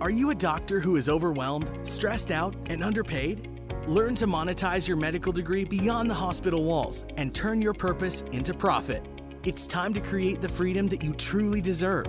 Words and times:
Are 0.00 0.10
you 0.10 0.30
a 0.30 0.34
doctor 0.34 0.78
who 0.78 0.94
is 0.94 1.08
overwhelmed, 1.08 1.72
stressed 1.82 2.30
out, 2.30 2.54
and 2.66 2.84
underpaid? 2.84 3.48
Learn 3.88 4.14
to 4.14 4.28
monetize 4.28 4.86
your 4.86 4.96
medical 4.96 5.32
degree 5.32 5.64
beyond 5.64 6.08
the 6.08 6.14
hospital 6.14 6.62
walls 6.62 7.04
and 7.16 7.34
turn 7.34 7.60
your 7.60 7.74
purpose 7.74 8.22
into 8.30 8.54
profit. 8.54 9.04
It's 9.42 9.66
time 9.66 9.92
to 9.94 10.00
create 10.00 10.40
the 10.40 10.48
freedom 10.48 10.86
that 10.88 11.02
you 11.02 11.14
truly 11.14 11.60
deserve. 11.60 12.06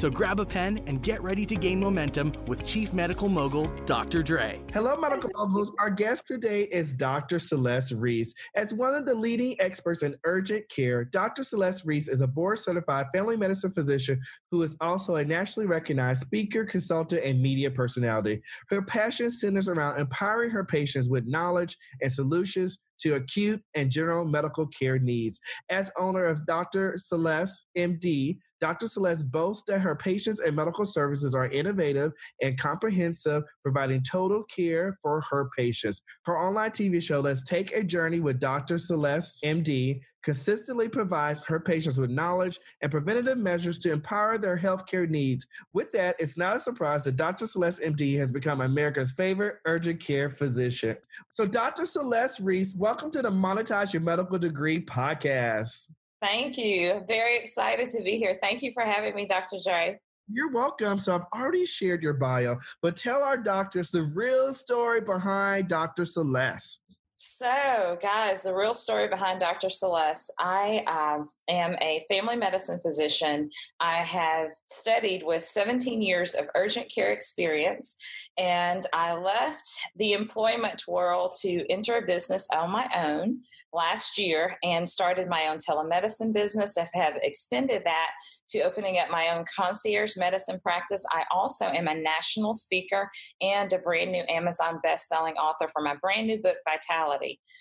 So 0.00 0.08
grab 0.08 0.40
a 0.40 0.46
pen 0.46 0.80
and 0.86 1.02
get 1.02 1.22
ready 1.22 1.44
to 1.44 1.54
gain 1.54 1.78
momentum 1.78 2.32
with 2.46 2.64
Chief 2.64 2.94
Medical 2.94 3.28
Mogul 3.28 3.66
Dr. 3.84 4.22
Dre. 4.22 4.62
Hello, 4.72 4.96
Medical 4.96 5.28
Moguls. 5.34 5.72
Our 5.78 5.90
guest 5.90 6.26
today 6.26 6.62
is 6.72 6.94
Dr. 6.94 7.38
Celeste 7.38 7.92
Reese. 7.92 8.32
As 8.54 8.72
one 8.72 8.94
of 8.94 9.04
the 9.04 9.14
leading 9.14 9.60
experts 9.60 10.02
in 10.02 10.16
urgent 10.24 10.66
care, 10.70 11.04
Dr. 11.04 11.44
Celeste 11.44 11.84
Reese 11.84 12.08
is 12.08 12.22
a 12.22 12.26
board 12.26 12.58
certified 12.58 13.08
family 13.14 13.36
medicine 13.36 13.74
physician 13.74 14.18
who 14.50 14.62
is 14.62 14.74
also 14.80 15.16
a 15.16 15.24
nationally 15.26 15.66
recognized 15.66 16.22
speaker, 16.22 16.64
consultant, 16.64 17.22
and 17.22 17.42
media 17.42 17.70
personality. 17.70 18.40
Her 18.70 18.80
passion 18.80 19.30
centers 19.30 19.68
around 19.68 20.00
empowering 20.00 20.48
her 20.48 20.64
patients 20.64 21.10
with 21.10 21.26
knowledge 21.26 21.76
and 22.00 22.10
solutions 22.10 22.78
to 23.02 23.14
acute 23.14 23.62
and 23.74 23.90
general 23.90 24.24
medical 24.24 24.66
care 24.66 24.98
needs. 24.98 25.38
As 25.70 25.90
owner 25.98 26.26
of 26.26 26.46
Dr. 26.46 26.94
Celeste, 26.96 27.66
MD, 27.76 28.38
Dr. 28.60 28.88
Celeste 28.88 29.30
boasts 29.30 29.62
that 29.66 29.80
her 29.80 29.96
patients 29.96 30.40
and 30.40 30.54
medical 30.54 30.84
services 30.84 31.34
are 31.34 31.46
innovative 31.46 32.12
and 32.42 32.58
comprehensive, 32.58 33.42
providing 33.62 34.02
total 34.02 34.44
care 34.54 34.98
for 35.02 35.22
her 35.30 35.48
patients. 35.56 36.02
Her 36.24 36.38
online 36.38 36.70
TV 36.70 37.02
show, 37.02 37.20
Let's 37.20 37.42
Take 37.42 37.72
a 37.72 37.82
Journey 37.82 38.20
with 38.20 38.38
Dr. 38.38 38.78
Celeste, 38.78 39.42
MD, 39.42 40.00
consistently 40.22 40.88
provides 40.88 41.44
her 41.46 41.60
patients 41.60 41.98
with 41.98 42.10
knowledge 42.10 42.58
and 42.80 42.90
preventative 42.90 43.38
measures 43.38 43.78
to 43.80 43.92
empower 43.92 44.38
their 44.38 44.56
healthcare 44.56 45.08
needs. 45.08 45.46
With 45.72 45.92
that, 45.92 46.16
it's 46.18 46.36
not 46.36 46.56
a 46.56 46.60
surprise 46.60 47.04
that 47.04 47.16
Dr. 47.16 47.46
Celeste 47.46 47.80
MD 47.80 48.16
has 48.18 48.30
become 48.30 48.60
America's 48.60 49.12
favorite 49.12 49.56
urgent 49.66 50.00
care 50.00 50.30
physician. 50.30 50.96
So, 51.28 51.46
Dr. 51.46 51.86
Celeste 51.86 52.40
Reese, 52.40 52.74
welcome 52.74 53.10
to 53.12 53.22
the 53.22 53.30
Monetize 53.30 53.92
Your 53.92 54.02
Medical 54.02 54.38
Degree 54.38 54.84
podcast. 54.84 55.90
Thank 56.22 56.58
you. 56.58 57.02
Very 57.08 57.38
excited 57.38 57.90
to 57.90 58.02
be 58.02 58.18
here. 58.18 58.36
Thank 58.40 58.62
you 58.62 58.72
for 58.72 58.82
having 58.82 59.14
me, 59.14 59.26
Dr. 59.26 59.56
Dre. 59.64 59.98
You're 60.32 60.52
welcome. 60.52 60.98
So 60.98 61.14
I've 61.14 61.26
already 61.34 61.66
shared 61.66 62.02
your 62.02 62.12
bio, 62.12 62.58
but 62.82 62.94
tell 62.94 63.22
our 63.22 63.36
doctors 63.36 63.90
the 63.90 64.04
real 64.04 64.54
story 64.54 65.00
behind 65.00 65.68
Dr. 65.68 66.04
Celeste. 66.04 66.80
So, 67.22 67.98
guys, 68.00 68.42
the 68.42 68.54
real 68.54 68.72
story 68.72 69.06
behind 69.06 69.40
Dr. 69.40 69.68
Celeste 69.68 70.32
I 70.38 70.82
um, 70.86 71.28
am 71.50 71.76
a 71.82 72.02
family 72.08 72.34
medicine 72.34 72.80
physician. 72.80 73.50
I 73.78 73.96
have 73.96 74.52
studied 74.70 75.22
with 75.22 75.44
17 75.44 76.00
years 76.00 76.34
of 76.34 76.48
urgent 76.54 76.90
care 76.90 77.12
experience, 77.12 77.94
and 78.38 78.86
I 78.94 79.12
left 79.12 79.68
the 79.96 80.14
employment 80.14 80.84
world 80.88 81.36
to 81.42 81.70
enter 81.70 81.98
a 81.98 82.06
business 82.06 82.48
on 82.54 82.70
my 82.70 82.88
own 82.96 83.40
last 83.74 84.16
year 84.16 84.56
and 84.64 84.88
started 84.88 85.28
my 85.28 85.48
own 85.48 85.58
telemedicine 85.58 86.32
business. 86.32 86.78
I 86.78 86.88
have 86.94 87.18
extended 87.22 87.82
that 87.84 88.10
to 88.48 88.62
opening 88.62 88.98
up 88.98 89.10
my 89.10 89.28
own 89.28 89.44
concierge 89.54 90.16
medicine 90.16 90.58
practice. 90.60 91.04
I 91.12 91.24
also 91.30 91.66
am 91.66 91.86
a 91.86 91.94
national 91.94 92.54
speaker 92.54 93.10
and 93.42 93.70
a 93.74 93.78
brand 93.78 94.10
new 94.10 94.24
Amazon 94.28 94.80
best-selling 94.82 95.34
author 95.34 95.68
for 95.68 95.82
my 95.82 95.96
brand 96.00 96.26
new 96.26 96.40
book 96.40 96.56
Vitality. 96.66 97.09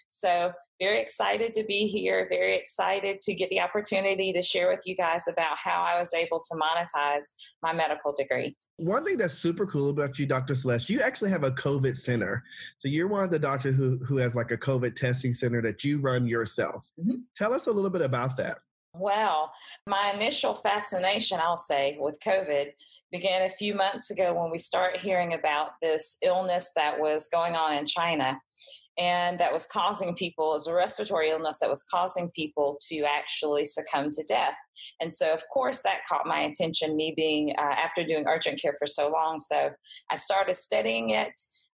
So, 0.09 0.52
very 0.80 1.02
excited 1.02 1.53
to 1.55 1.64
be 1.66 1.88
here, 1.88 2.25
very 2.30 2.55
excited 2.55 3.19
to 3.22 3.36
get 3.36 3.50
the 3.50 3.59
opportunity 3.59 4.31
to 4.31 4.41
share 4.41 4.69
with 4.69 4.83
you 4.86 4.95
guys 4.95 5.28
about 5.28 5.58
how 5.58 5.81
I 5.81 5.97
was 5.97 6.14
able 6.14 6.39
to 6.39 6.56
monetize 6.56 7.33
my 7.61 7.73
medical 7.73 8.14
degree. 8.14 8.56
One 8.78 9.03
thing 9.03 9.17
that's 9.17 9.33
super 9.33 9.66
cool 9.66 9.89
about 9.89 10.17
you, 10.19 10.25
Dr. 10.25 10.56
Celeste, 10.56 10.89
you 10.89 11.02
actually 11.02 11.31
have 11.31 11.44
a 11.44 11.52
COVID 11.52 11.97
center. 11.97 12.44
So 12.78 12.88
you're 12.88 13.08
one 13.08 13.25
of 13.25 13.31
the 13.31 13.39
doctors 13.39 13.75
who, 13.75 13.97
who 14.06 14.17
has 14.17 14.36
like 14.36 14.52
a 14.52 14.58
COVID 14.58 14.95
testing 14.95 15.33
center 15.33 15.61
that 15.63 15.84
you 15.84 16.00
run 16.00 16.25
yourself. 16.25 16.88
Mm-hmm. 17.00 17.16
Tell 17.35 17.53
us 17.53 17.68
a 17.68 17.72
little 17.72 17.90
bit 17.90 18.01
about 18.01 18.38
that. 18.38 18.59
Well, 18.94 19.51
my 19.85 20.11
initial 20.16 20.55
fascination, 20.55 21.39
I'll 21.39 21.57
say, 21.57 21.97
with 22.00 22.19
COVID 22.25 22.72
began 23.11 23.44
a 23.44 23.50
few 23.50 23.75
months 23.75 24.09
ago 24.09 24.33
when 24.33 24.50
we 24.50 24.57
started 24.57 25.00
hearing 25.00 25.33
about 25.33 25.72
this 25.81 26.17
illness 26.23 26.72
that 26.75 27.00
was 27.00 27.27
going 27.31 27.55
on 27.55 27.77
in 27.77 27.85
China 27.85 28.39
and 28.97 29.39
that 29.39 29.53
was 29.53 29.66
causing 29.66 30.13
people 30.13 30.53
as 30.53 30.67
a 30.67 30.73
respiratory 30.73 31.29
illness 31.29 31.59
that 31.59 31.69
was 31.69 31.83
causing 31.83 32.29
people 32.31 32.77
to 32.89 33.03
actually 33.03 33.63
succumb 33.63 34.09
to 34.11 34.23
death. 34.27 34.55
And 35.00 35.13
so 35.13 35.33
of 35.33 35.41
course 35.53 35.81
that 35.83 36.03
caught 36.07 36.27
my 36.27 36.41
attention 36.41 36.97
me 36.97 37.13
being 37.16 37.53
uh, 37.57 37.61
after 37.61 38.03
doing 38.03 38.25
urgent 38.27 38.61
care 38.61 38.75
for 38.77 38.88
so 38.88 39.09
long. 39.09 39.39
So 39.39 39.69
i 40.11 40.16
started 40.17 40.56
studying 40.56 41.11
it 41.11 41.31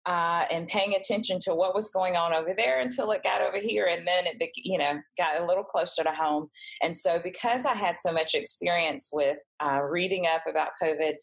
uh, 0.06 0.44
and 0.50 0.69
paying 0.69 0.94
attention 0.94 1.38
to 1.41 1.54
what 1.54 1.75
was 1.75 1.91
going 1.91 2.16
on 2.16 2.32
over 2.32 2.54
there 2.56 2.81
until 2.81 3.10
it 3.12 3.22
got 3.22 3.41
over 3.41 3.59
here 3.59 3.87
and 3.91 4.06
then 4.06 4.25
it 4.26 4.50
you 4.56 4.78
know 4.78 4.98
got 5.16 5.41
a 5.41 5.47
little 5.47 5.65
closer 5.65 6.03
to 6.03 6.12
home. 6.12 6.48
And 6.82 6.97
so 6.97 7.19
because 7.19 7.66
i 7.66 7.75
had 7.75 7.98
so 7.98 8.12
much 8.12 8.34
experience 8.34 9.10
with 9.12 9.38
uh, 9.60 9.81
reading 9.82 10.26
up 10.26 10.43
about 10.48 10.70
covid 10.82 11.14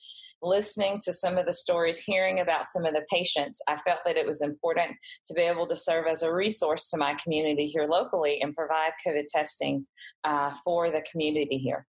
listening 0.41 0.99
to 1.03 1.13
some 1.13 1.37
of 1.37 1.45
the 1.45 1.53
stories 1.53 1.99
hearing 1.99 2.39
about 2.39 2.65
some 2.65 2.85
of 2.85 2.93
the 2.93 3.05
patients 3.11 3.61
i 3.67 3.75
felt 3.75 3.99
that 4.05 4.17
it 4.17 4.25
was 4.25 4.41
important 4.41 4.95
to 5.27 5.33
be 5.33 5.41
able 5.41 5.67
to 5.67 5.75
serve 5.75 6.07
as 6.07 6.23
a 6.23 6.33
resource 6.33 6.89
to 6.89 6.97
my 6.97 7.13
community 7.15 7.67
here 7.67 7.87
locally 7.87 8.41
and 8.41 8.55
provide 8.55 8.91
covid 9.05 9.25
testing 9.31 9.85
uh, 10.23 10.51
for 10.63 10.89
the 10.89 11.03
community 11.11 11.57
here. 11.57 11.85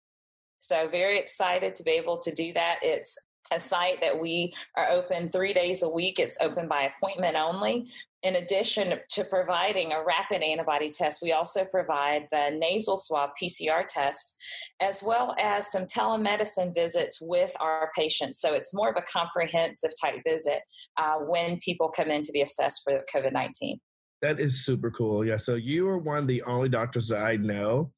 So 0.59 0.88
very 0.88 1.18
excited 1.18 1.75
to 1.75 1.84
be 1.84 1.91
able 1.91 2.19
to 2.19 2.34
do 2.34 2.53
that. 2.53 2.80
It's 2.81 3.18
a 3.51 3.59
site 3.59 4.01
that 4.01 4.19
we 4.19 4.53
are 4.75 4.89
open 4.89 5.29
three 5.29 5.53
days 5.53 5.84
a 5.84 5.89
week. 5.89 6.19
It's 6.19 6.38
open 6.41 6.67
by 6.67 6.91
appointment 6.95 7.35
only. 7.35 7.89
In 8.23 8.35
addition 8.35 9.00
to 9.09 9.23
providing 9.23 9.94
a 9.94 10.03
rapid 10.03 10.44
antibody 10.44 10.89
test, 10.89 11.22
we 11.23 11.31
also 11.31 11.66
provide 11.66 12.28
the 12.31 12.51
nasal 12.56 13.00
swab 13.00 13.31
PCR 13.41 13.85
test, 13.88 14.38
as 14.79 15.01
well 15.01 15.35
as 15.41 15.72
some 15.72 15.85
telemedicine 15.85 16.73
visits 16.73 17.19
with 17.19 17.51
our 17.59 17.89
patients. 17.95 18.39
So 18.39 18.53
it's 18.53 18.75
more 18.75 18.89
of 18.89 18.95
a 18.97 19.01
comprehensive 19.01 19.91
type 20.00 20.22
visit 20.25 20.59
uh, 20.97 21.16
when 21.16 21.57
people 21.66 21.89
come 21.89 22.12
in 22.12 22.22
to 22.22 22.31
be 22.31 22.41
assessed 22.41 22.81
for 22.83 23.03
COVID 23.13 23.33
19. 23.33 23.79
That 24.22 24.39
is 24.39 24.63
super 24.63 24.91
cool. 24.91 25.25
Yeah. 25.25 25.38
So 25.38 25.56
you 25.56 25.88
are 25.89 25.97
one 25.97 26.19
of 26.19 26.28
the 26.28 26.44
only 26.44 26.69
doctors 26.69 27.07
that 27.07 27.23
I 27.23 27.38
know 27.38 27.91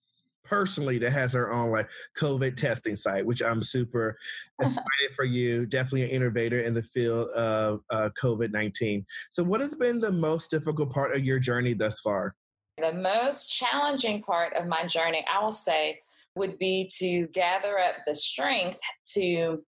personally 0.43 0.97
that 0.99 1.11
has 1.11 1.33
her 1.33 1.51
own 1.51 1.71
like 1.71 1.87
COVID 2.17 2.55
testing 2.55 2.95
site, 2.95 3.25
which 3.25 3.41
I'm 3.41 3.63
super 3.63 4.17
excited 4.61 5.15
for 5.15 5.25
you. 5.25 5.65
Definitely 5.65 6.03
an 6.03 6.09
innovator 6.09 6.61
in 6.61 6.73
the 6.73 6.83
field 6.83 7.29
of 7.29 7.81
uh, 7.89 8.09
COVID 8.21 8.51
19. 8.51 9.05
So, 9.29 9.43
what 9.43 9.61
has 9.61 9.75
been 9.75 9.99
the 9.99 10.11
most 10.11 10.51
difficult 10.51 10.91
part 10.91 11.15
of 11.15 11.23
your 11.23 11.39
journey 11.39 11.73
thus 11.73 11.99
far? 11.99 12.35
The 12.81 12.93
most 12.93 13.47
challenging 13.51 14.23
part 14.23 14.53
of 14.55 14.67
my 14.67 14.85
journey, 14.85 15.23
I 15.31 15.43
will 15.43 15.51
say, 15.51 15.99
would 16.35 16.57
be 16.57 16.89
to 16.97 17.27
gather 17.27 17.77
up 17.77 17.95
the 18.07 18.15
strength 18.15 18.79
to 19.13 19.63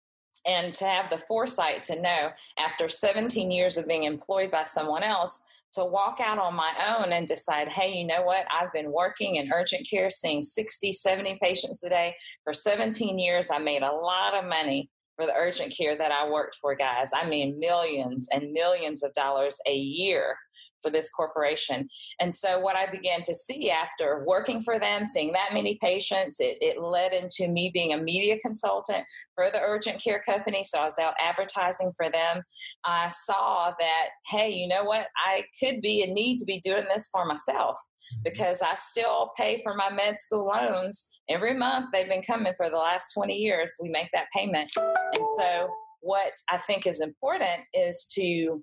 and 0.47 0.75
to 0.75 0.85
have 0.85 1.11
the 1.11 1.19
foresight 1.19 1.83
to 1.85 2.01
know 2.01 2.31
after 2.59 2.89
17 2.89 3.51
years 3.51 3.79
of 3.79 3.87
being 3.87 4.05
employed 4.05 4.51
by 4.51 4.63
someone 4.63 5.03
else 5.03 5.43
to 5.75 5.85
walk 5.85 6.21
out 6.21 6.39
on 6.39 6.55
my 6.55 6.73
own 6.89 7.13
and 7.13 7.27
decide, 7.27 7.69
hey, 7.69 7.93
you 7.93 8.07
know 8.07 8.23
what? 8.23 8.47
I've 8.51 8.73
been 8.73 8.93
working 8.93 9.37
in 9.37 9.53
urgent 9.53 9.87
care, 9.89 10.11
seeing 10.11 10.43
60, 10.43 10.93
70 10.93 11.39
patients 11.43 11.85
a 11.85 11.91
day 11.91 12.15
for 12.45 12.53
17 12.53 13.19
years. 13.19 13.51
I 13.51 13.59
made 13.59 13.83
a 13.83 13.93
lot 13.93 14.35
of 14.35 14.45
money 14.45 14.91
for 15.17 15.27
the 15.27 15.35
urgent 15.35 15.75
care 15.77 15.97
that 15.97 16.11
I 16.11 16.29
worked 16.29 16.57
for, 16.61 16.75
guys. 16.75 17.11
I 17.15 17.29
mean, 17.29 17.59
millions 17.59 18.29
and 18.33 18.53
millions 18.53 19.05
of 19.05 19.13
dollars 19.13 19.61
a 19.67 19.75
year 19.75 20.37
for 20.83 20.91
this 20.91 21.11
corporation. 21.11 21.89
And 22.21 22.33
so, 22.33 22.59
what 22.61 22.77
I 22.77 22.87
began 22.87 23.23
to 23.23 23.35
see 23.35 23.71
after 23.71 24.25
working 24.27 24.63
for 24.63 24.79
them, 24.79 25.05
seeing 25.05 25.33
that 25.33 25.51
many 25.53 25.79
patients, 25.81 26.41
it, 26.41 26.59
it 26.61 26.81
led 26.81 27.13
into 27.13 27.49
me 27.51 27.71
being 27.73 27.93
a 27.93 27.99
media 27.99 28.39
consultant 28.39 29.05
for 29.35 29.51
the 29.51 29.61
urgent 29.61 30.03
care 30.03 30.23
company. 30.25 30.63
So, 30.63 30.81
I 30.81 30.85
was 30.85 30.99
out 30.99 31.15
advertising 31.21 31.93
for 31.97 32.11
them. 32.11 32.43
I 32.85 33.09
saw 33.09 33.73
that, 33.79 34.09
hey, 34.27 34.51
you 34.51 34.69
know 34.69 34.85
what? 34.85 35.07
I 35.25 35.45
could 35.63 35.81
be 35.81 36.03
in 36.03 36.15
need 36.15 36.39
to 36.39 36.45
be 36.45 36.61
doing 36.61 36.85
this 36.93 37.09
for 37.11 37.25
myself 37.25 37.79
mm-hmm. 37.79 38.23
because 38.25 38.63
I 38.63 38.75
still 38.77 39.31
pay 39.37 39.61
for 39.63 39.75
my 39.75 39.91
med 39.91 40.19
school 40.19 40.47
loans 40.55 41.21
every 41.29 41.55
month. 41.55 41.87
They've 41.93 42.09
been 42.09 42.23
coming 42.23 42.53
for 42.57 42.69
the 42.71 42.77
last 42.77 43.13
20 43.15 43.35
years. 43.35 43.75
We 43.83 43.89
make 43.89 44.09
that 44.13 44.27
payment. 44.35 44.71
And 44.77 45.27
so, 45.39 45.69
what 46.01 46.33
I 46.51 46.59
think 46.59 46.87
is 46.87 47.01
important 47.01 47.61
is 47.73 48.05
to 48.15 48.63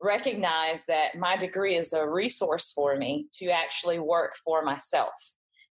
recognize 0.00 0.84
that 0.86 1.16
my 1.16 1.36
degree 1.36 1.74
is 1.74 1.92
a 1.92 2.08
resource 2.08 2.72
for 2.72 2.96
me 2.96 3.26
to 3.32 3.46
actually 3.46 3.98
work 3.98 4.34
for 4.44 4.62
myself 4.62 5.12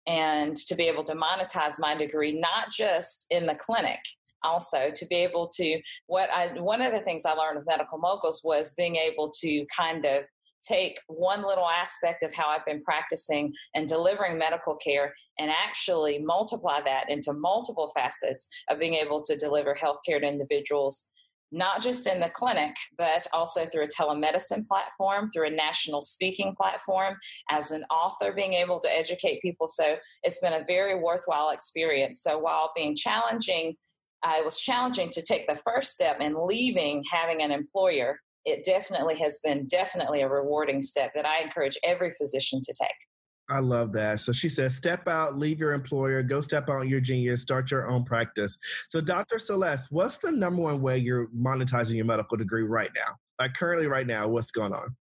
and 0.08 0.56
to 0.56 0.76
be 0.76 0.88
able 0.88 1.04
to 1.04 1.14
monetize 1.14 1.80
my 1.80 1.96
degree, 1.96 2.40
not 2.40 2.72
just 2.72 3.26
in 3.30 3.46
the 3.46 3.56
clinic, 3.56 4.00
also 4.44 4.90
to 4.90 5.06
be 5.06 5.16
able 5.16 5.48
to 5.48 5.80
what 6.08 6.30
I 6.34 6.48
one 6.60 6.82
of 6.82 6.92
the 6.92 7.00
things 7.02 7.26
I 7.26 7.34
learned 7.34 7.58
with 7.60 7.68
medical 7.68 8.00
moguls 8.00 8.42
was 8.44 8.74
being 8.74 8.96
able 8.96 9.30
to 9.42 9.66
kind 9.76 10.06
of 10.06 10.26
take 10.68 11.00
one 11.08 11.44
little 11.44 11.68
aspect 11.68 12.24
of 12.24 12.34
how 12.34 12.48
I've 12.48 12.66
been 12.66 12.84
practicing 12.84 13.54
and 13.76 13.88
delivering 13.88 14.38
medical 14.38 14.76
care 14.76 15.14
and 15.40 15.50
actually 15.50 16.20
multiply 16.20 16.80
that 16.82 17.10
into 17.10 17.34
multiple 17.34 17.92
facets 17.96 18.48
of 18.70 18.80
being 18.80 18.94
able 18.94 19.22
to 19.22 19.36
deliver 19.36 19.76
healthcare 19.76 20.22
to 20.22 20.28
individuals 20.28 21.12
not 21.52 21.82
just 21.82 22.08
in 22.08 22.20
the 22.20 22.30
clinic, 22.30 22.76
but 22.98 23.28
also 23.34 23.66
through 23.66 23.84
a 23.84 23.88
telemedicine 23.88 24.66
platform, 24.66 25.30
through 25.32 25.48
a 25.48 25.52
national 25.52 26.02
speaking 26.02 26.56
platform, 26.56 27.18
as 27.50 27.72
an 27.72 27.84
author, 27.92 28.32
being 28.32 28.54
able 28.54 28.80
to 28.80 28.90
educate 28.90 29.42
people. 29.42 29.68
So 29.68 29.98
it's 30.24 30.40
been 30.40 30.54
a 30.54 30.66
very 30.66 30.96
worthwhile 31.00 31.50
experience. 31.50 32.22
So 32.24 32.38
while 32.38 32.72
being 32.76 32.96
challenging, 32.96 33.76
uh, 34.24 34.36
it 34.38 34.46
was 34.46 34.60
challenging 34.60 35.10
to 35.10 35.22
take 35.22 35.48
the 35.48 35.60
first 35.66 35.92
step 35.92 36.22
in 36.22 36.36
leaving 36.48 37.04
having 37.12 37.42
an 37.42 37.52
employer. 37.52 38.20
It 38.46 38.64
definitely 38.64 39.18
has 39.20 39.40
been 39.44 39.68
definitely 39.68 40.22
a 40.22 40.30
rewarding 40.30 40.82
step 40.82 41.12
that 41.16 41.26
I 41.26 41.42
encourage 41.42 41.78
every 41.84 42.12
physician 42.14 42.62
to 42.64 42.74
take. 42.82 43.11
I 43.52 43.60
love 43.60 43.92
that. 43.94 44.22
So 44.22 44.32
she 44.32 44.48
says, 44.48 44.74
step 44.74 45.10
out, 45.10 45.38
leave 45.38 45.60
your 45.60 45.74
employer, 45.74 46.24
go 46.24 46.40
step 46.40 46.70
out 46.70 46.78
on 46.78 46.88
your 46.88 47.02
genius, 47.02 47.42
start 47.42 47.70
your 47.70 47.92
own 47.92 48.06
practice. 48.06 48.58
So, 48.88 49.02
Dr. 49.02 49.38
Celeste, 49.38 49.92
what's 49.92 50.18
the 50.20 50.32
number 50.32 50.62
one 50.62 50.82
way 50.82 50.98
you're 50.98 51.28
monetizing 51.28 51.96
your 51.96 52.06
medical 52.06 52.38
degree 52.38 52.64
right 52.64 52.92
now? 52.96 53.16
Like 53.40 53.54
currently, 53.56 53.88
right 53.88 54.08
now, 54.08 54.28
what's 54.30 54.52
going 54.52 54.74
on? 54.74 54.96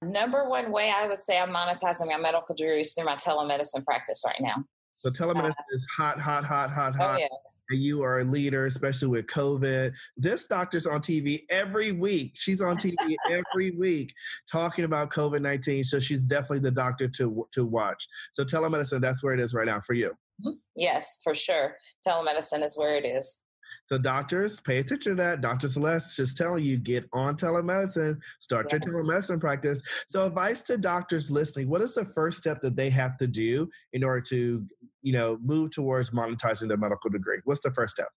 Number 0.00 0.48
one 0.48 0.70
way 0.70 0.92
I 0.94 1.08
would 1.08 1.16
say 1.16 1.40
I'm 1.40 1.50
monetizing 1.50 2.06
my 2.06 2.18
medical 2.18 2.54
degree 2.54 2.82
is 2.82 2.94
through 2.94 3.06
my 3.06 3.16
telemedicine 3.16 3.84
practice 3.84 4.22
right 4.24 4.40
now. 4.40 4.64
So 5.00 5.10
telemedicine 5.10 5.50
uh, 5.50 5.74
is 5.74 5.86
hot, 5.96 6.20
hot, 6.20 6.44
hot, 6.44 6.70
hot, 6.70 6.94
oh, 6.96 6.98
hot. 6.98 7.14
Oh, 7.14 7.18
yes. 7.18 7.64
And 7.70 7.80
you 7.80 8.02
are 8.02 8.20
a 8.20 8.24
leader, 8.24 8.66
especially 8.66 9.08
with 9.08 9.26
COVID. 9.26 9.92
This 10.16 10.46
doctor's 10.46 10.86
on 10.86 11.00
TV 11.00 11.44
every 11.50 11.92
week. 11.92 12.32
She's 12.34 12.60
on 12.60 12.76
TV 12.76 12.94
every 13.30 13.70
week 13.72 14.12
talking 14.50 14.84
about 14.84 15.10
COVID 15.10 15.40
nineteen. 15.40 15.84
So 15.84 15.98
she's 16.00 16.26
definitely 16.26 16.60
the 16.60 16.72
doctor 16.72 17.08
to 17.08 17.46
to 17.52 17.64
watch. 17.64 18.06
So 18.32 18.44
telemedicine, 18.44 19.00
that's 19.00 19.22
where 19.22 19.34
it 19.34 19.40
is 19.40 19.54
right 19.54 19.66
now 19.66 19.80
for 19.80 19.94
you. 19.94 20.10
Mm-hmm. 20.44 20.58
Yes, 20.76 21.20
for 21.22 21.34
sure. 21.34 21.76
Telemedicine 22.06 22.64
is 22.64 22.76
where 22.76 22.96
it 22.96 23.04
is. 23.04 23.40
So 23.88 23.96
doctors, 23.96 24.60
pay 24.60 24.78
attention 24.78 25.16
to 25.16 25.22
that. 25.22 25.40
Dr. 25.40 25.66
Celeste 25.66 26.14
just 26.14 26.36
telling 26.36 26.62
you, 26.62 26.76
get 26.76 27.08
on 27.14 27.36
telemedicine, 27.36 28.18
start 28.38 28.66
yeah. 28.70 28.78
your 28.84 29.02
telemedicine 29.02 29.40
practice. 29.40 29.80
So 30.08 30.26
advice 30.26 30.60
to 30.62 30.76
doctors 30.76 31.30
listening, 31.30 31.70
what 31.70 31.80
is 31.80 31.94
the 31.94 32.04
first 32.04 32.36
step 32.36 32.60
that 32.60 32.76
they 32.76 32.90
have 32.90 33.16
to 33.16 33.26
do 33.26 33.70
in 33.94 34.04
order 34.04 34.20
to, 34.28 34.66
you 35.00 35.12
know, 35.12 35.38
move 35.42 35.70
towards 35.70 36.10
monetizing 36.10 36.68
their 36.68 36.76
medical 36.76 37.08
degree? 37.08 37.38
What's 37.44 37.62
the 37.62 37.72
first 37.72 37.94
step? 37.94 38.08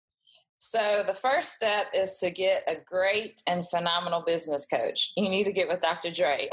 So, 0.63 1.03
the 1.07 1.15
first 1.15 1.55
step 1.55 1.87
is 1.91 2.19
to 2.19 2.29
get 2.29 2.61
a 2.67 2.75
great 2.75 3.41
and 3.47 3.67
phenomenal 3.67 4.21
business 4.21 4.67
coach. 4.67 5.11
You 5.17 5.27
need 5.27 5.45
to 5.45 5.51
get 5.51 5.67
with 5.67 5.79
Dr. 5.79 6.11
Dre. 6.11 6.49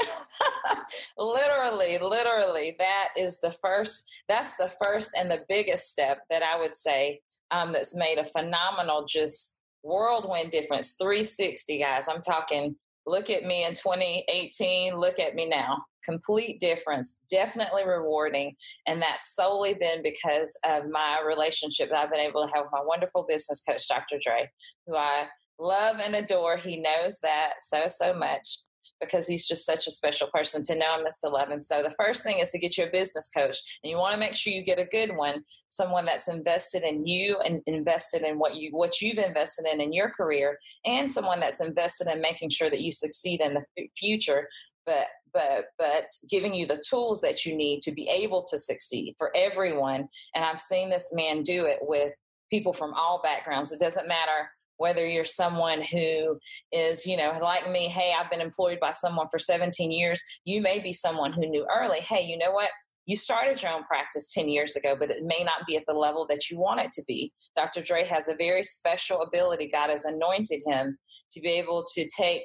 literally, 1.19 1.99
literally, 1.99 2.75
that 2.79 3.09
is 3.15 3.39
the 3.39 3.51
first, 3.51 4.11
that's 4.27 4.55
the 4.55 4.73
first 4.83 5.15
and 5.15 5.29
the 5.29 5.43
biggest 5.47 5.91
step 5.91 6.21
that 6.31 6.41
I 6.41 6.59
would 6.59 6.75
say 6.75 7.21
um, 7.51 7.73
that's 7.73 7.95
made 7.95 8.17
a 8.17 8.25
phenomenal, 8.25 9.05
just 9.05 9.59
whirlwind 9.83 10.51
difference. 10.51 10.95
360, 10.99 11.79
guys. 11.79 12.07
I'm 12.07 12.21
talking, 12.21 12.75
look 13.05 13.29
at 13.29 13.43
me 13.43 13.65
in 13.65 13.73
2018, 13.73 14.97
look 14.97 15.19
at 15.19 15.35
me 15.35 15.47
now. 15.47 15.83
Complete 16.05 16.59
difference, 16.59 17.21
definitely 17.29 17.85
rewarding. 17.85 18.55
And 18.87 19.01
that's 19.01 19.35
solely 19.35 19.73
been 19.73 20.01
because 20.01 20.57
of 20.65 20.89
my 20.89 21.21
relationship 21.25 21.89
that 21.89 21.99
I've 21.99 22.09
been 22.09 22.19
able 22.19 22.45
to 22.45 22.53
have 22.53 22.63
with 22.63 22.71
my 22.71 22.83
wonderful 22.83 23.25
business 23.27 23.61
coach, 23.61 23.87
Dr. 23.87 24.17
Dre, 24.21 24.49
who 24.87 24.95
I 24.95 25.27
love 25.59 25.97
and 25.99 26.15
adore. 26.15 26.57
He 26.57 26.77
knows 26.77 27.19
that 27.21 27.53
so, 27.59 27.87
so 27.89 28.13
much 28.13 28.59
because 28.99 29.27
he's 29.27 29.47
just 29.47 29.65
such 29.65 29.87
a 29.87 29.91
special 29.91 30.27
person 30.27 30.63
to 30.63 30.75
know 30.75 30.99
him 30.99 31.05
is 31.05 31.17
to 31.17 31.29
love 31.29 31.49
him. 31.49 31.61
So 31.61 31.81
the 31.81 31.95
first 31.99 32.23
thing 32.23 32.39
is 32.39 32.49
to 32.49 32.59
get 32.59 32.77
you 32.77 32.85
a 32.85 32.91
business 32.91 33.29
coach, 33.29 33.79
and 33.83 33.89
you 33.89 33.97
want 33.97 34.13
to 34.13 34.19
make 34.19 34.35
sure 34.35 34.53
you 34.53 34.63
get 34.63 34.79
a 34.79 34.85
good 34.85 35.15
one, 35.15 35.43
someone 35.67 36.05
that's 36.05 36.27
invested 36.27 36.83
in 36.83 37.05
you 37.05 37.37
and 37.45 37.61
invested 37.65 38.23
in 38.23 38.39
what 38.39 38.55
you 38.55 38.69
what 38.71 39.01
you've 39.01 39.17
invested 39.17 39.65
in 39.71 39.81
in 39.81 39.93
your 39.93 40.09
career, 40.09 40.57
and 40.85 41.11
someone 41.11 41.39
that's 41.39 41.61
invested 41.61 42.07
in 42.07 42.21
making 42.21 42.49
sure 42.49 42.69
that 42.69 42.81
you 42.81 42.91
succeed 42.91 43.41
in 43.41 43.53
the 43.53 43.65
future. 43.97 44.47
But 44.85 45.07
but 45.33 45.65
but 45.77 46.05
giving 46.29 46.53
you 46.53 46.65
the 46.65 46.83
tools 46.87 47.21
that 47.21 47.45
you 47.45 47.55
need 47.55 47.81
to 47.83 47.91
be 47.91 48.09
able 48.09 48.43
to 48.43 48.57
succeed 48.57 49.15
for 49.17 49.31
everyone. 49.35 50.07
And 50.35 50.45
I've 50.45 50.59
seen 50.59 50.89
this 50.89 51.13
man 51.13 51.43
do 51.43 51.65
it 51.65 51.79
with 51.81 52.13
people 52.49 52.73
from 52.73 52.93
all 52.95 53.21
backgrounds. 53.23 53.71
It 53.71 53.79
doesn't 53.79 54.07
matter 54.07 54.49
whether 54.79 55.05
you're 55.05 55.25
someone 55.25 55.83
who 55.83 56.39
is, 56.71 57.05
you 57.05 57.17
know, 57.17 57.37
like 57.41 57.69
me, 57.69 57.87
hey, 57.87 58.13
I've 58.17 58.31
been 58.31 58.41
employed 58.41 58.79
by 58.79 58.91
someone 58.91 59.27
for 59.29 59.37
17 59.37 59.91
years. 59.91 60.23
You 60.45 60.61
may 60.61 60.79
be 60.79 60.93
someone 60.93 61.33
who 61.33 61.45
knew 61.45 61.67
early, 61.73 61.99
hey, 61.99 62.25
you 62.25 62.37
know 62.37 62.51
what? 62.51 62.71
You 63.05 63.15
started 63.15 63.61
your 63.61 63.71
own 63.71 63.83
practice 63.83 64.33
10 64.33 64.47
years 64.47 64.75
ago, 64.75 64.95
but 64.97 65.09
it 65.09 65.23
may 65.23 65.43
not 65.43 65.67
be 65.67 65.75
at 65.75 65.83
the 65.87 65.93
level 65.93 66.25
that 66.29 66.49
you 66.49 66.59
want 66.59 66.79
it 66.79 66.91
to 66.93 67.03
be. 67.07 67.33
Dr. 67.55 67.81
Dre 67.81 68.05
has 68.05 68.29
a 68.29 68.35
very 68.35 68.63
special 68.63 69.21
ability. 69.21 69.67
God 69.67 69.89
has 69.89 70.05
anointed 70.05 70.61
him 70.65 70.97
to 71.31 71.41
be 71.41 71.49
able 71.49 71.83
to 71.95 72.07
take 72.17 72.43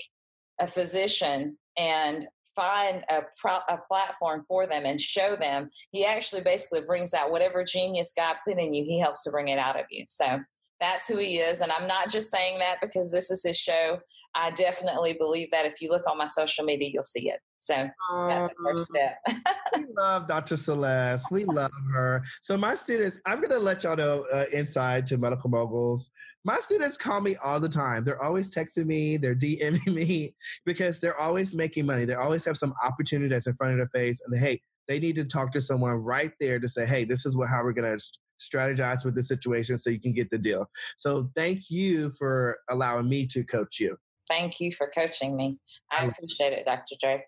a 0.61 0.67
physician 0.67 1.57
and 1.79 2.27
find 2.57 3.05
a, 3.11 3.23
pro- 3.39 3.67
a 3.69 3.79
platform 3.89 4.45
for 4.49 4.67
them 4.67 4.85
and 4.87 5.01
show 5.01 5.37
them. 5.37 5.69
He 5.93 6.05
actually 6.05 6.43
basically 6.43 6.81
brings 6.81 7.15
out 7.15 7.31
whatever 7.31 7.65
genius 7.65 8.13
God 8.17 8.37
put 8.47 8.59
in 8.59 8.73
you, 8.73 8.85
he 8.85 9.01
helps 9.01 9.23
to 9.25 9.31
bring 9.31 9.49
it 9.49 9.59
out 9.59 9.79
of 9.79 9.87
you. 9.91 10.05
So 10.09 10.41
that's 10.85 11.09
who 11.09 11.17
he 11.17 11.39
is. 11.39 11.63
And 11.63 11.73
I'm 11.73 11.87
not 11.87 12.11
just 12.11 12.31
saying 12.31 12.59
that 12.59 12.77
because 12.81 13.11
this 13.11 13.31
is 13.31 13.43
his 13.43 13.57
show. 13.57 13.99
I 14.35 14.51
definitely 14.51 15.15
believe 15.15 15.51
that 15.51 15.65
if 15.65 15.81
you 15.81 15.89
look 15.89 16.07
on 16.07 16.19
my 16.19 16.27
social 16.27 16.65
media, 16.65 16.91
you'll 16.93 17.03
see 17.03 17.31
it. 17.31 17.41
So 17.59 17.89
that's 18.29 18.51
the 18.51 18.57
first 18.63 18.87
step. 18.87 19.17
we 19.77 19.87
love 19.97 20.29
Dr. 20.29 20.59
Celeste. 20.59 21.31
We 21.31 21.47
love 21.47 21.71
her. 21.95 22.23
So 22.43 22.59
my 22.59 22.75
students, 22.75 23.19
I'm 23.25 23.39
going 23.39 23.51
to 23.51 23.59
let 23.59 23.85
y'all 23.85 23.97
know 23.97 24.27
uh, 24.33 24.45
inside 24.53 25.07
to 25.07 25.17
Medical 25.17 25.49
Moguls. 25.49 26.11
My 26.45 26.59
students 26.59 26.99
call 26.99 27.23
me 27.23 27.37
all 27.37 27.59
the 27.59 27.71
time. 27.71 28.05
They're 28.05 28.23
always 28.23 28.55
texting 28.55 28.85
me, 28.85 29.17
they're 29.17 29.35
DMing 29.35 29.87
me 29.95 30.35
because 30.67 31.01
they're 31.01 31.19
always 31.19 31.55
making 31.55 31.87
money. 31.87 32.05
They 32.05 32.15
always 32.15 32.45
have 32.45 32.59
some 32.59 32.75
opportunity 32.85 33.31
that's 33.31 33.47
in 33.47 33.55
front 33.55 33.73
of 33.73 33.79
their 33.79 33.89
face. 33.89 34.21
And 34.21 34.35
they, 34.35 34.39
hey, 34.39 34.61
they 34.87 34.99
need 34.99 35.17
to 35.17 35.25
talk 35.25 35.51
to 35.53 35.63
someone 35.63 35.95
right 35.95 36.33
there 36.41 36.59
to 36.59 36.69
say, 36.69 36.85
hey, 36.85 37.07
this 37.07 37.25
is 37.25 37.35
what 37.35 37.49
how 37.49 37.65
we're 37.65 37.73
going 37.73 37.97
to 37.97 38.05
strategize 38.41 39.05
with 39.05 39.15
the 39.15 39.23
situation 39.23 39.79
so 39.79 39.91
you 39.91 40.01
can 40.01 40.13
get 40.13 40.31
the 40.31 40.39
deal. 40.39 40.67
So 40.97 41.31
thank 41.37 41.71
you 41.71 42.11
for 42.19 42.59
allowing 42.71 43.09
me 43.09 43.27
to 43.29 43.45
coach 43.45 43.81
you. 43.81 43.97
Thank 44.29 44.61
you 44.61 44.73
for 44.73 44.91
coaching 44.95 45.37
me. 45.37 45.59
I 45.93 46.07
appreciate 46.07 46.53
it, 46.53 46.65
Dr. 46.65 46.97
Dre. 47.01 47.25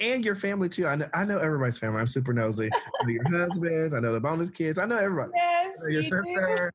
And 0.00 0.24
your 0.24 0.34
family 0.34 0.68
too. 0.68 0.88
I 0.88 0.96
know, 0.96 1.08
I 1.14 1.24
know 1.24 1.38
everybody's 1.38 1.78
family. 1.78 2.00
I'm 2.00 2.06
super 2.08 2.32
nosy. 2.32 2.68
I 2.72 3.04
know 3.04 3.10
your 3.10 3.24
husbands. 3.48 3.94
I 3.94 4.00
know 4.00 4.12
the 4.12 4.20
bonus 4.20 4.50
kids. 4.50 4.78
I 4.78 4.86
know 4.86 4.96
everybody. 4.96 5.30
Yes, 5.36 5.76
know 5.80 5.88
your 5.88 6.02
you 6.02 6.10
sister. 6.10 6.72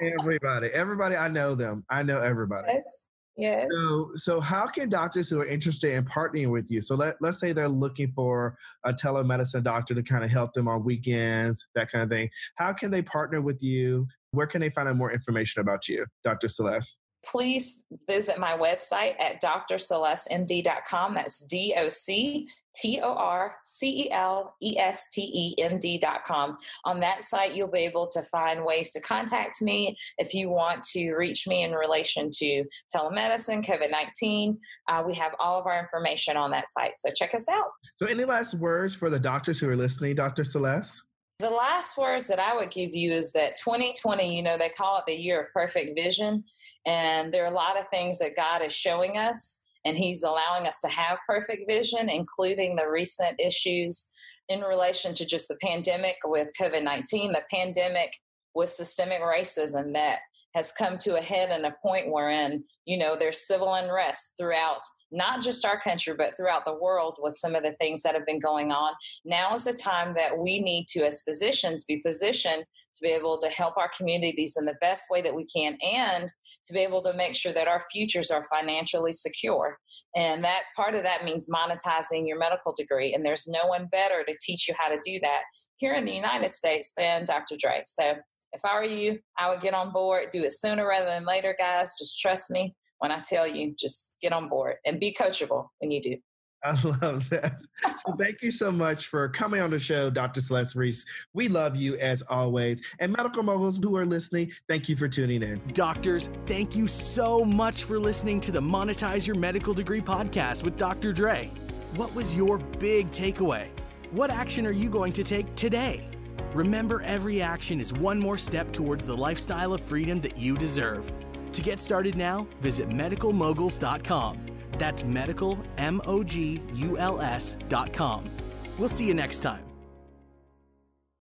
everybody. 0.00 0.68
Everybody. 0.72 1.16
I 1.16 1.28
know 1.28 1.54
them. 1.54 1.84
I 1.90 2.02
know 2.02 2.20
everybody. 2.20 2.68
Yes. 2.72 3.08
Yes. 3.38 3.68
So, 3.70 4.10
so 4.16 4.40
how 4.40 4.66
can 4.66 4.88
doctors 4.88 5.30
who 5.30 5.40
are 5.40 5.46
interested 5.46 5.92
in 5.92 6.04
partnering 6.04 6.50
with 6.50 6.72
you? 6.72 6.80
So 6.80 6.96
let, 6.96 7.14
let's 7.20 7.38
say 7.38 7.52
they're 7.52 7.68
looking 7.68 8.10
for 8.12 8.56
a 8.84 8.92
telemedicine 8.92 9.62
doctor 9.62 9.94
to 9.94 10.02
kind 10.02 10.24
of 10.24 10.30
help 10.30 10.52
them 10.54 10.66
on 10.66 10.84
weekends, 10.84 11.64
that 11.76 11.90
kind 11.90 12.02
of 12.02 12.10
thing. 12.10 12.28
How 12.56 12.72
can 12.72 12.90
they 12.90 13.00
partner 13.00 13.40
with 13.40 13.62
you? 13.62 14.08
Where 14.32 14.48
can 14.48 14.60
they 14.60 14.70
find 14.70 14.88
out 14.88 14.96
more 14.96 15.12
information 15.12 15.60
about 15.60 15.88
you, 15.88 16.04
Dr. 16.24 16.48
Celeste? 16.48 16.98
Please 17.24 17.84
visit 18.08 18.38
my 18.38 18.56
website 18.56 19.20
at 19.20 19.42
drcelestemd.com. 19.42 21.14
That's 21.14 21.44
D 21.46 21.74
O 21.76 21.88
C 21.88 22.46
T 22.74 23.00
O 23.02 23.12
R 23.14 23.56
C 23.62 24.04
E 24.04 24.10
L 24.10 24.54
E 24.62 24.78
S 24.78 25.08
T 25.10 25.22
E 25.22 25.62
M 25.62 25.78
D.com. 25.78 26.56
On 26.84 27.00
that 27.00 27.22
site, 27.22 27.54
you'll 27.54 27.68
be 27.68 27.80
able 27.80 28.06
to 28.08 28.22
find 28.22 28.64
ways 28.64 28.90
to 28.92 29.00
contact 29.00 29.60
me 29.60 29.96
if 30.18 30.34
you 30.34 30.48
want 30.48 30.82
to 30.84 31.14
reach 31.14 31.46
me 31.46 31.62
in 31.62 31.72
relation 31.72 32.30
to 32.34 32.64
telemedicine, 32.94 33.64
COVID 33.64 33.90
19. 33.90 34.58
Uh, 34.88 35.02
we 35.06 35.14
have 35.14 35.32
all 35.40 35.58
of 35.58 35.66
our 35.66 35.78
information 35.78 36.36
on 36.36 36.50
that 36.50 36.68
site. 36.68 36.92
So 36.98 37.10
check 37.14 37.34
us 37.34 37.48
out. 37.48 37.66
So, 37.96 38.06
any 38.06 38.24
last 38.24 38.54
words 38.54 38.94
for 38.94 39.10
the 39.10 39.18
doctors 39.18 39.58
who 39.58 39.68
are 39.68 39.76
listening, 39.76 40.14
Dr. 40.14 40.44
Celeste? 40.44 41.02
The 41.40 41.50
last 41.50 41.96
words 41.96 42.26
that 42.26 42.40
I 42.40 42.56
would 42.56 42.72
give 42.72 42.96
you 42.96 43.12
is 43.12 43.30
that 43.30 43.54
2020, 43.62 44.36
you 44.36 44.42
know, 44.42 44.58
they 44.58 44.70
call 44.70 44.98
it 44.98 45.04
the 45.06 45.14
year 45.14 45.42
of 45.42 45.52
perfect 45.52 45.92
vision. 45.96 46.42
And 46.84 47.32
there 47.32 47.44
are 47.44 47.52
a 47.52 47.54
lot 47.54 47.78
of 47.78 47.86
things 47.92 48.18
that 48.18 48.34
God 48.34 48.60
is 48.60 48.72
showing 48.72 49.18
us, 49.18 49.62
and 49.84 49.96
He's 49.96 50.24
allowing 50.24 50.66
us 50.66 50.80
to 50.80 50.88
have 50.88 51.18
perfect 51.28 51.70
vision, 51.70 52.08
including 52.08 52.74
the 52.74 52.88
recent 52.88 53.38
issues 53.38 54.10
in 54.48 54.62
relation 54.62 55.14
to 55.14 55.24
just 55.24 55.46
the 55.46 55.56
pandemic 55.62 56.16
with 56.24 56.50
COVID 56.60 56.82
19, 56.82 57.30
the 57.30 57.42
pandemic 57.52 58.10
with 58.56 58.70
systemic 58.70 59.20
racism 59.20 59.92
that 59.92 60.18
has 60.56 60.72
come 60.72 60.98
to 60.98 61.18
a 61.18 61.22
head 61.22 61.50
and 61.50 61.64
a 61.66 61.76
point 61.80 62.10
wherein, 62.10 62.64
you 62.84 62.98
know, 62.98 63.14
there's 63.16 63.46
civil 63.46 63.74
unrest 63.74 64.34
throughout 64.36 64.82
not 65.10 65.42
just 65.42 65.64
our 65.64 65.80
country, 65.80 66.14
but 66.16 66.36
throughout 66.36 66.64
the 66.64 66.74
world 66.74 67.16
with 67.20 67.34
some 67.34 67.54
of 67.54 67.62
the 67.62 67.74
things 67.80 68.02
that 68.02 68.14
have 68.14 68.26
been 68.26 68.38
going 68.38 68.72
on. 68.72 68.92
Now 69.24 69.54
is 69.54 69.64
the 69.64 69.72
time 69.72 70.14
that 70.16 70.38
we 70.38 70.60
need 70.60 70.86
to, 70.88 71.04
as 71.04 71.22
physicians, 71.22 71.84
be 71.84 71.98
positioned 72.04 72.64
to 72.94 73.00
be 73.02 73.08
able 73.08 73.38
to 73.38 73.48
help 73.48 73.76
our 73.76 73.90
communities 73.96 74.56
in 74.58 74.64
the 74.64 74.76
best 74.80 75.04
way 75.10 75.20
that 75.22 75.34
we 75.34 75.44
can 75.44 75.76
and 75.82 76.28
to 76.66 76.72
be 76.72 76.80
able 76.80 77.00
to 77.02 77.14
make 77.14 77.34
sure 77.34 77.52
that 77.52 77.68
our 77.68 77.82
futures 77.92 78.30
are 78.30 78.42
financially 78.42 79.12
secure. 79.12 79.78
And 80.16 80.44
that 80.44 80.62
part 80.76 80.94
of 80.94 81.02
that 81.04 81.24
means 81.24 81.48
monetizing 81.52 82.26
your 82.26 82.38
medical 82.38 82.74
degree. 82.76 83.14
And 83.14 83.24
there's 83.24 83.48
no 83.48 83.66
one 83.66 83.88
better 83.90 84.24
to 84.24 84.36
teach 84.40 84.68
you 84.68 84.74
how 84.78 84.88
to 84.88 84.98
do 85.04 85.18
that 85.22 85.42
here 85.76 85.94
in 85.94 86.04
the 86.04 86.12
United 86.12 86.50
States 86.50 86.92
than 86.96 87.24
Dr. 87.24 87.56
Dre. 87.58 87.80
So 87.84 88.14
if 88.52 88.64
I 88.64 88.74
were 88.76 88.84
you, 88.84 89.18
I 89.38 89.48
would 89.48 89.60
get 89.60 89.74
on 89.74 89.92
board, 89.92 90.28
do 90.30 90.42
it 90.42 90.52
sooner 90.52 90.86
rather 90.86 91.06
than 91.06 91.26
later, 91.26 91.54
guys. 91.58 91.94
Just 91.98 92.18
trust 92.18 92.50
me 92.50 92.74
when 92.98 93.12
I 93.12 93.20
tell 93.20 93.46
you, 93.46 93.74
just 93.78 94.18
get 94.20 94.32
on 94.32 94.48
board 94.48 94.76
and 94.84 94.98
be 95.00 95.14
coachable 95.18 95.68
when 95.78 95.90
you 95.90 96.02
do. 96.02 96.16
I 96.64 96.70
love 97.02 97.30
that. 97.30 97.60
So 98.04 98.14
thank 98.18 98.42
you 98.42 98.50
so 98.50 98.72
much 98.72 99.06
for 99.06 99.28
coming 99.28 99.60
on 99.60 99.70
the 99.70 99.78
show, 99.78 100.10
Dr. 100.10 100.40
Celeste 100.40 100.74
Reese. 100.74 101.06
We 101.32 101.48
love 101.48 101.76
you 101.76 101.96
as 101.98 102.22
always. 102.22 102.82
And 102.98 103.12
medical 103.12 103.44
moguls 103.44 103.78
who 103.78 103.96
are 103.96 104.04
listening, 104.04 104.50
thank 104.68 104.88
you 104.88 104.96
for 104.96 105.06
tuning 105.06 105.42
in. 105.44 105.60
Doctors, 105.72 106.28
thank 106.46 106.74
you 106.74 106.88
so 106.88 107.44
much 107.44 107.84
for 107.84 108.00
listening 108.00 108.40
to 108.40 108.50
the 108.50 108.60
Monetize 108.60 109.24
Your 109.26 109.36
Medical 109.36 109.72
Degree 109.72 110.00
podcast 110.00 110.64
with 110.64 110.76
Dr. 110.76 111.12
Dre. 111.12 111.50
What 111.94 112.12
was 112.14 112.34
your 112.34 112.58
big 112.58 113.12
takeaway? 113.12 113.68
What 114.10 114.30
action 114.30 114.66
are 114.66 114.72
you 114.72 114.90
going 114.90 115.12
to 115.12 115.22
take 115.22 115.54
today? 115.54 116.08
Remember, 116.54 117.02
every 117.02 117.40
action 117.40 117.78
is 117.78 117.92
one 117.92 118.18
more 118.18 118.38
step 118.38 118.72
towards 118.72 119.04
the 119.04 119.16
lifestyle 119.16 119.74
of 119.74 119.82
freedom 119.82 120.20
that 120.22 120.36
you 120.36 120.56
deserve. 120.56 121.10
To 121.52 121.62
get 121.62 121.80
started 121.80 122.16
now, 122.16 122.46
visit 122.60 122.88
medicalmoguls.com. 122.88 124.46
That's 124.78 125.04
medical, 125.04 125.58
M 125.76 126.00
O 126.06 126.22
G 126.22 126.62
U 126.74 126.98
L 126.98 127.20
S.com. 127.20 128.30
We'll 128.78 128.88
see 128.88 129.06
you 129.06 129.14
next 129.14 129.40
time. 129.40 129.67